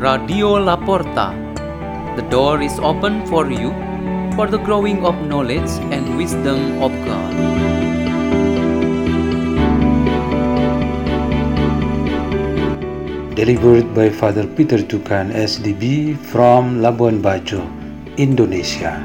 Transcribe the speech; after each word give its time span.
Radio 0.00 0.56
La 0.56 0.80
Porta. 0.80 1.36
The 2.16 2.24
door 2.32 2.62
is 2.62 2.72
open 2.80 3.20
for 3.26 3.52
you 3.52 3.68
for 4.32 4.46
the 4.48 4.56
growing 4.56 5.04
of 5.04 5.12
knowledge 5.28 5.68
and 5.92 6.16
wisdom 6.16 6.80
of 6.80 6.88
God. 7.04 7.34
Delivered 13.36 13.92
by 13.92 14.08
Father 14.08 14.48
Peter 14.48 14.80
Tukan 14.80 15.36
SDB 15.36 16.16
from 16.16 16.80
Labuan 16.80 17.20
Bajo, 17.20 17.60
Indonesia. 18.16 19.04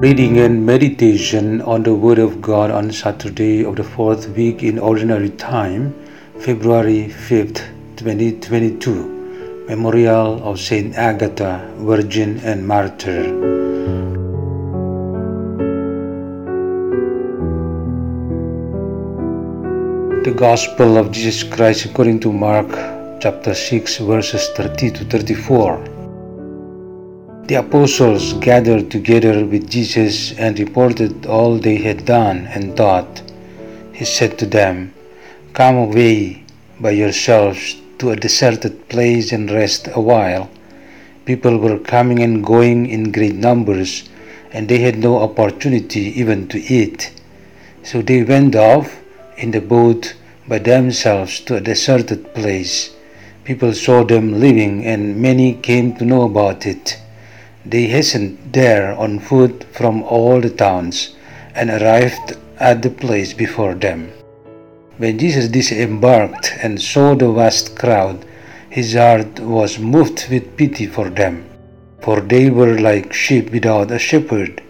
Reading 0.00 0.38
and 0.38 0.64
meditation 0.64 1.60
on 1.60 1.82
the 1.82 1.94
Word 1.94 2.18
of 2.18 2.40
God 2.40 2.70
on 2.70 2.90
Saturday 2.90 3.62
of 3.66 3.76
the 3.76 3.84
fourth 3.84 4.30
week 4.30 4.62
in 4.62 4.78
Ordinary 4.78 5.28
Time, 5.28 5.92
February 6.38 7.08
5th, 7.28 7.60
2022, 7.96 9.66
Memorial 9.68 10.42
of 10.42 10.58
Saint 10.58 10.94
Agatha, 10.94 11.70
Virgin 11.76 12.38
and 12.38 12.66
Martyr. 12.66 13.24
The 20.24 20.32
Gospel 20.34 20.96
of 20.96 21.12
Jesus 21.12 21.42
Christ 21.42 21.84
according 21.84 22.20
to 22.20 22.32
Mark 22.32 22.70
chapter 23.20 23.52
6 23.52 23.98
verses 23.98 24.48
30 24.56 24.92
to 24.92 25.04
34. 25.04 25.99
The 27.46 27.56
apostles 27.56 28.34
gathered 28.34 28.90
together 28.90 29.44
with 29.44 29.68
Jesus 29.68 30.32
and 30.38 30.58
reported 30.58 31.26
all 31.26 31.58
they 31.58 31.76
had 31.76 32.04
done 32.04 32.46
and 32.46 32.76
taught. 32.76 33.22
He 33.92 34.04
said 34.04 34.38
to 34.38 34.46
them, 34.46 34.94
Come 35.52 35.76
away 35.76 36.44
by 36.78 36.92
yourselves 36.92 37.76
to 37.98 38.10
a 38.10 38.16
deserted 38.16 38.88
place 38.88 39.32
and 39.32 39.50
rest 39.50 39.88
a 39.92 40.00
while. 40.00 40.48
People 41.24 41.58
were 41.58 41.78
coming 41.78 42.22
and 42.22 42.44
going 42.44 42.86
in 42.86 43.12
great 43.12 43.34
numbers, 43.34 44.08
and 44.52 44.68
they 44.68 44.78
had 44.78 44.98
no 44.98 45.18
opportunity 45.18 46.18
even 46.20 46.48
to 46.48 46.58
eat. 46.58 47.12
So 47.82 48.00
they 48.00 48.22
went 48.22 48.54
off 48.54 49.00
in 49.36 49.50
the 49.50 49.60
boat 49.60 50.14
by 50.46 50.58
themselves 50.58 51.40
to 51.40 51.56
a 51.56 51.60
deserted 51.60 52.32
place. 52.34 52.94
People 53.44 53.72
saw 53.74 54.04
them 54.04 54.40
leaving, 54.40 54.86
and 54.86 55.20
many 55.20 55.54
came 55.54 55.96
to 55.96 56.04
know 56.04 56.22
about 56.22 56.66
it. 56.66 56.99
They 57.64 57.86
hastened 57.86 58.38
there 58.52 58.92
on 58.92 59.18
foot 59.18 59.64
from 59.72 60.02
all 60.02 60.40
the 60.40 60.50
towns 60.50 61.14
and 61.54 61.70
arrived 61.70 62.36
at 62.58 62.82
the 62.82 62.90
place 62.90 63.34
before 63.34 63.74
them. 63.74 64.12
When 64.96 65.18
Jesus 65.18 65.48
disembarked 65.48 66.52
and 66.62 66.80
saw 66.80 67.14
the 67.14 67.32
vast 67.32 67.76
crowd, 67.76 68.24
his 68.68 68.94
heart 68.94 69.40
was 69.40 69.78
moved 69.78 70.28
with 70.30 70.56
pity 70.56 70.86
for 70.86 71.10
them, 71.10 71.48
for 72.00 72.20
they 72.20 72.50
were 72.50 72.78
like 72.78 73.12
sheep 73.12 73.50
without 73.50 73.90
a 73.90 73.98
shepherd, 73.98 74.62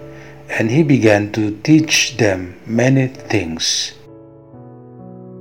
and 0.48 0.70
he 0.70 0.82
began 0.82 1.30
to 1.32 1.56
teach 1.62 2.16
them 2.16 2.56
many 2.66 3.08
things. 3.08 3.92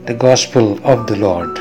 The 0.05 0.13
Gospel 0.13 0.79
of 0.83 1.07
the 1.07 1.15
Lord. 1.15 1.57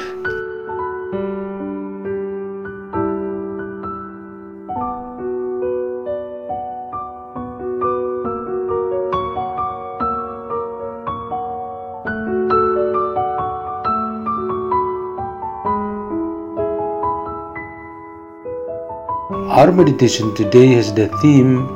Our 19.29 19.71
meditation 19.73 20.35
today 20.35 20.81
has 20.81 20.91
the 20.95 21.09
theme 21.21 21.69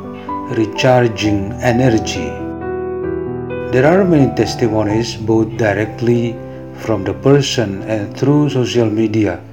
Recharging 0.57 1.53
Energy. 1.61 2.33
There 3.69 3.85
are 3.85 4.07
many 4.07 4.35
testimonies, 4.35 5.17
both 5.17 5.59
directly 5.59 6.33
from 6.81 7.05
the 7.05 7.13
person 7.13 7.83
and 7.83 8.17
through 8.17 8.49
social 8.49 8.89
media, 8.89 9.45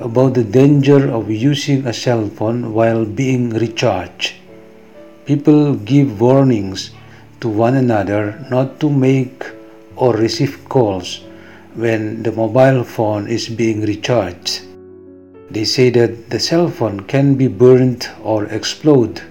about 0.00 0.34
the 0.34 0.42
danger 0.42 1.08
of 1.14 1.30
using 1.30 1.86
a 1.86 1.92
cell 1.92 2.26
phone 2.26 2.74
while 2.74 3.04
being 3.04 3.50
recharged. 3.50 4.34
People 5.24 5.76
give 5.76 6.20
warnings 6.20 6.90
to 7.38 7.48
one 7.48 7.76
another 7.76 8.44
not 8.50 8.80
to 8.80 8.90
make 8.90 9.46
or 9.94 10.12
receive 10.14 10.68
calls 10.68 11.20
when 11.76 12.24
the 12.24 12.32
mobile 12.32 12.82
phone 12.82 13.28
is 13.28 13.48
being 13.48 13.82
recharged. 13.82 14.73
They 15.50 15.64
say 15.64 15.90
that 15.90 16.30
the 16.30 16.40
cell 16.40 16.68
phone 16.68 17.00
can 17.00 17.34
be 17.34 17.48
burned 17.48 18.08
or 18.22 18.46
explode. 18.46 19.22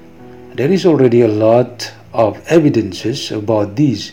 There 0.54 0.72
is 0.72 0.86
already 0.86 1.22
a 1.22 1.28
lot 1.28 1.92
of 2.14 2.46
evidences 2.48 3.32
about 3.32 3.76
this 3.76 4.12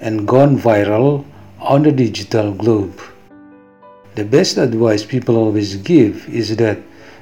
and 0.00 0.26
gone 0.26 0.58
viral 0.58 1.24
on 1.60 1.84
the 1.84 1.92
digital 1.92 2.52
globe. 2.52 3.00
The 4.16 4.24
best 4.24 4.56
advice 4.58 5.04
people 5.04 5.36
always 5.36 5.76
give 5.76 6.28
is 6.28 6.56
that 6.56 6.78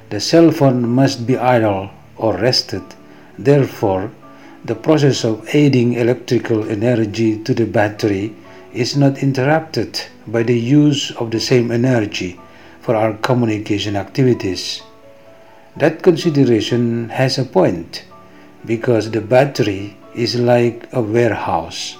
the 0.09 0.19
cell 0.19 0.51
phone 0.51 0.87
must 0.87 1.27
be 1.27 1.37
idle 1.37 1.91
or 2.17 2.35
rested. 2.37 2.83
Therefore, 3.37 4.11
the 4.63 4.75
process 4.75 5.23
of 5.23 5.47
adding 5.53 5.93
electrical 5.93 6.67
energy 6.67 7.37
to 7.43 7.53
the 7.53 7.65
battery 7.65 8.35
is 8.73 8.97
not 8.97 9.21
interrupted 9.21 10.01
by 10.25 10.41
the 10.41 10.57
use 10.57 11.11
of 11.11 11.29
the 11.29 11.39
same 11.39 11.69
energy 11.69 12.39
for 12.85 12.95
our 12.95 13.13
communication 13.17 13.95
activities. 13.95 14.83
That 15.75 16.03
consideration 16.03 17.09
has 17.09 17.39
a 17.39 17.43
point 17.43 18.05
because 18.63 19.09
the 19.09 19.21
battery 19.21 19.97
is 20.13 20.35
like 20.35 20.87
a 20.93 21.01
warehouse. 21.01 21.97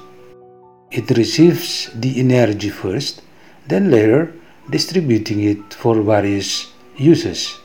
It 0.92 1.10
receives 1.18 1.90
the 1.96 2.20
energy 2.20 2.70
first, 2.70 3.24
then 3.68 3.90
later 3.90 4.32
distributing 4.70 5.44
it 5.44 5.74
for 5.74 6.04
various 6.04 6.72
uses. 6.98 7.58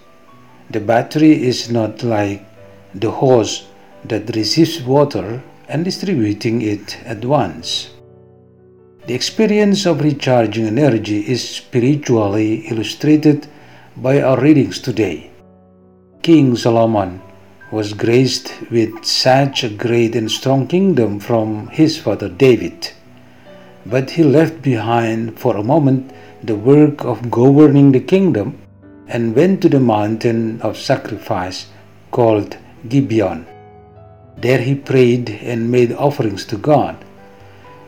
The 0.71 0.81
battery 0.81 1.45
is 1.45 1.71
not 1.71 2.03
like 2.03 2.43
the 2.95 3.11
hose 3.11 3.67
that 4.05 4.35
receives 4.35 4.83
water 4.83 5.43
and 5.69 5.85
distributing 5.85 6.63
it 6.63 6.99
at 7.05 7.23
once. 7.25 7.91
The 9.11 9.17
experience 9.17 9.87
of 9.87 10.03
recharging 10.03 10.79
energy 10.79 11.29
is 11.29 11.43
spiritually 11.43 12.69
illustrated 12.69 13.49
by 13.97 14.23
our 14.23 14.41
readings 14.41 14.79
today. 14.79 15.33
King 16.23 16.55
Solomon 16.55 17.21
was 17.73 17.93
graced 17.93 18.53
with 18.71 19.05
such 19.05 19.65
a 19.65 19.69
great 19.69 20.15
and 20.15 20.31
strong 20.31 20.69
kingdom 20.69 21.19
from 21.19 21.67
his 21.71 21.99
father 21.99 22.29
David. 22.29 22.93
But 23.85 24.11
he 24.11 24.23
left 24.23 24.63
behind 24.63 25.41
for 25.41 25.57
a 25.57 25.65
moment 25.65 26.13
the 26.45 26.55
work 26.55 27.05
of 27.05 27.33
governing 27.33 27.91
the 27.91 28.07
kingdom 28.15 28.63
and 29.09 29.35
went 29.35 29.61
to 29.63 29.69
the 29.69 29.81
mountain 29.81 30.63
of 30.63 30.79
sacrifice 30.79 31.67
called 32.13 32.57
Gibeon. 32.89 33.45
There 34.37 34.61
he 34.61 34.77
prayed 34.77 35.31
and 35.31 35.69
made 35.69 35.91
offerings 35.91 36.45
to 36.45 36.57
God. 36.57 37.05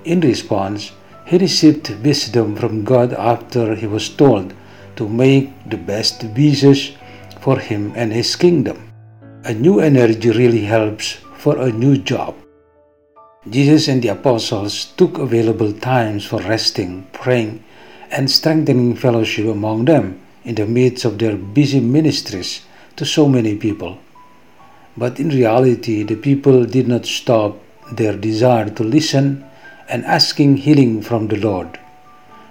In 0.05 0.21
response, 0.21 0.91
he 1.27 1.39
received 1.39 1.89
wisdom 2.05 2.57
from 2.57 2.85
God 2.85 3.13
after 3.15 3.75
he 3.75 3.87
was 3.87 4.09
told 4.09 4.55
to 4.97 5.09
make 5.09 5.51
the 5.69 5.77
best 5.77 6.25
wishes 6.37 6.93
for 7.41 7.59
him 7.59 7.93
and 7.97 8.13
his 8.13 8.37
kingdom. 8.37 8.93
A 9.45 9.55
new 9.55 9.81
energy 9.81 10.31
really 10.31 10.65
helps 10.65 11.19
for 11.37 11.59
a 11.59 11.73
new 11.73 11.99
job. 11.99 12.35
Jesus 13.49 13.89
and 13.89 14.01
the 14.01 14.09
apostles 14.09 14.93
took 14.97 15.19
available 15.19 15.73
times 15.73 16.25
for 16.25 16.41
resting, 16.43 17.07
praying, 17.13 17.65
and 18.11 18.31
strengthening 18.31 18.95
fellowship 18.95 19.47
among 19.47 19.87
them 19.87 20.21
in 20.45 20.55
the 20.55 20.67
midst 20.67 21.05
of 21.05 21.19
their 21.19 21.37
busy 21.37 21.81
ministries 21.81 22.61
to 22.95 23.05
so 23.05 23.27
many 23.27 23.57
people. 23.57 23.99
But 24.97 25.19
in 25.19 25.31
reality, 25.31 26.03
the 26.05 26.17
people 26.17 26.65
did 26.67 26.87
not 26.87 27.07
stop 27.07 27.59
their 27.91 28.17
desire 28.17 28.69
to 28.71 28.85
listen 28.85 29.45
and 29.89 30.05
asking 30.05 30.59
healing 30.59 31.03
from 31.03 31.29
the 31.29 31.37
Lord. 31.37 31.79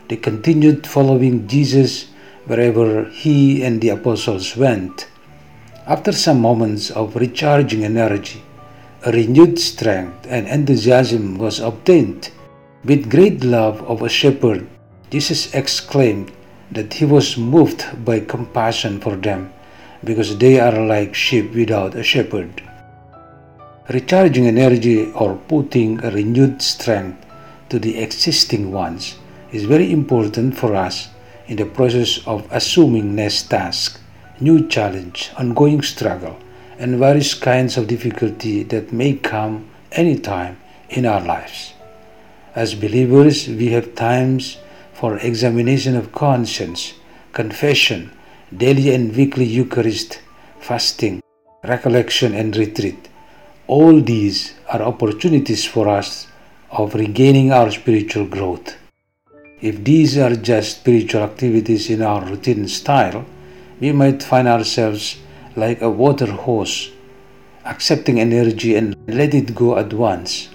They 0.08 0.18
continued 0.18 0.86
following 0.86 1.48
Jesus 1.48 2.08
wherever 2.46 3.06
he 3.06 3.64
and 3.64 3.82
the 3.82 3.90
apostles 3.90 4.58
went. 4.58 5.08
After 5.88 6.12
some 6.12 6.42
moments 6.42 6.92
of 6.92 7.16
recharging 7.16 7.84
energy, 7.84 8.44
a 9.06 9.12
renewed 9.12 9.58
strength 9.58 10.28
and 10.30 10.48
enthusiasm 10.48 11.38
was 11.38 11.60
obtained. 11.60 12.30
With 12.84 13.10
great 13.10 13.44
love 13.44 13.82
of 13.84 14.02
a 14.02 14.10
shepherd, 14.10 14.68
Jesus 15.10 15.54
exclaimed 15.54 16.32
that 16.72 16.94
he 16.94 17.06
was 17.06 17.38
moved 17.38 17.86
by 18.06 18.20
compassion 18.20 19.00
for 19.00 19.16
them 19.16 19.52
because 20.04 20.38
they 20.38 20.60
are 20.60 20.86
like 20.86 21.14
sheep 21.14 21.54
without 21.54 21.96
a 21.96 22.04
shepherd. 22.04 22.64
Recharging 23.94 24.48
energy 24.48 25.12
or 25.12 25.36
putting 25.36 25.98
renewed 25.98 26.62
strength 26.62 27.26
to 27.68 27.78
the 27.78 27.98
existing 27.98 28.72
ones 28.72 29.18
is 29.52 29.66
very 29.66 29.92
important 29.92 30.56
for 30.56 30.76
us 30.76 31.10
in 31.48 31.58
the 31.58 31.66
process 31.66 32.26
of 32.26 32.48
assuming 32.52 33.16
next 33.16 33.50
task, 33.50 34.00
new 34.40 34.66
challenge, 34.70 35.32
ongoing 35.38 35.82
struggle, 35.82 36.38
and 36.80 37.00
various 37.00 37.34
kinds 37.34 37.76
of 37.76 37.88
difficulty 37.88 38.64
that 38.64 38.94
may 38.94 39.12
come 39.16 39.70
anytime 39.92 40.58
in 40.90 41.06
our 41.06 41.20
lives. 41.20 41.74
As 42.56 42.76
believers, 42.76 43.50
we 43.50 43.72
have 43.72 43.96
times 43.96 44.58
for 44.94 45.18
examination 45.18 45.98
of 45.98 46.14
conscience, 46.14 46.94
confession, 47.34 48.10
daily 48.56 48.96
and 48.96 49.14
weekly 49.14 49.44
Eucharist, 49.44 50.22
fasting, 50.62 51.22
recollection, 51.66 52.34
and 52.34 52.56
retreat. 52.56 53.10
All 53.72 54.02
these 54.02 54.54
are 54.68 54.82
opportunities 54.82 55.64
for 55.64 55.88
us 55.88 56.28
of 56.72 56.94
regaining 56.94 57.54
our 57.54 57.72
spiritual 57.72 58.26
growth. 58.26 58.76
If 59.62 59.86
these 59.86 60.18
are 60.18 60.36
just 60.36 60.80
spiritual 60.80 61.24
activities 61.24 61.90
in 61.90 62.02
our 62.02 62.26
routine 62.26 62.68
style, 62.68 63.24
we 63.80 63.94
might 63.94 64.24
find 64.24 64.50
ourselves 64.50 65.20
like 65.56 65.82
a 65.82 65.90
water 65.90 66.30
hose, 66.34 66.92
accepting 67.64 68.20
energy 68.20 68.76
and 68.76 68.94
let 69.08 69.34
it 69.34 69.56
go 69.56 69.78
at 69.78 69.94
once. 69.94 70.50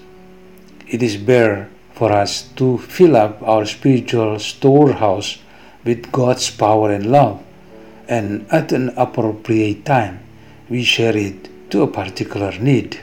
It 0.87 1.01
is 1.01 1.17
better 1.17 1.71
for 1.93 2.11
us 2.11 2.43
to 2.57 2.77
fill 2.77 3.15
up 3.15 3.41
our 3.41 3.65
spiritual 3.65 4.37
storehouse 4.37 5.39
with 5.83 6.11
God's 6.11 6.51
power 6.51 6.91
and 6.91 7.11
love, 7.11 7.41
and 8.07 8.45
at 8.51 8.71
an 8.71 8.89
appropriate 8.89 9.85
time, 9.85 10.19
we 10.69 10.83
share 10.83 11.17
it 11.17 11.49
to 11.69 11.81
a 11.81 11.87
particular 11.87 12.57
need. 12.59 12.99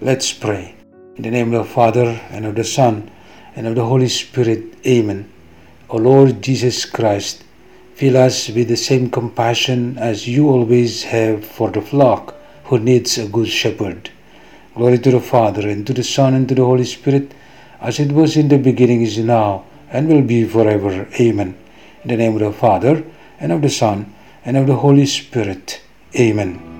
Let's 0.00 0.32
pray. 0.32 0.74
In 1.16 1.22
the 1.22 1.30
name 1.30 1.52
of 1.54 1.66
the 1.66 1.72
Father, 1.72 2.20
and 2.30 2.46
of 2.46 2.54
the 2.54 2.64
Son, 2.64 3.10
and 3.54 3.66
of 3.66 3.74
the 3.74 3.84
Holy 3.84 4.08
Spirit. 4.08 4.74
Amen. 4.86 5.30
O 5.88 5.98
Lord 5.98 6.42
Jesus 6.42 6.84
Christ, 6.84 7.44
fill 7.94 8.16
us 8.16 8.48
with 8.48 8.68
the 8.68 8.76
same 8.76 9.10
compassion 9.10 9.98
as 9.98 10.26
you 10.26 10.48
always 10.48 11.02
have 11.04 11.44
for 11.44 11.70
the 11.70 11.82
flock 11.82 12.34
who 12.64 12.78
needs 12.78 13.18
a 13.18 13.28
good 13.28 13.48
shepherd. 13.48 14.10
Glory 14.74 14.98
to 14.98 15.10
the 15.10 15.20
Father, 15.20 15.68
and 15.68 15.86
to 15.86 15.92
the 15.92 16.04
Son, 16.04 16.34
and 16.34 16.48
to 16.48 16.54
the 16.54 16.64
Holy 16.64 16.84
Spirit, 16.84 17.32
as 17.80 18.00
it 18.00 18.12
was 18.12 18.36
in 18.36 18.48
the 18.48 18.58
beginning, 18.58 19.02
is 19.02 19.18
now, 19.18 19.64
and 19.90 20.08
will 20.08 20.22
be 20.22 20.44
forever. 20.44 21.06
Amen. 21.20 21.58
In 22.02 22.08
the 22.08 22.16
name 22.16 22.34
of 22.34 22.40
the 22.40 22.52
Father, 22.52 23.04
and 23.38 23.52
of 23.52 23.62
the 23.62 23.70
Son, 23.70 24.14
and 24.44 24.56
of 24.56 24.66
the 24.66 24.76
Holy 24.76 25.06
Spirit. 25.06 25.82
Amen. 26.18 26.79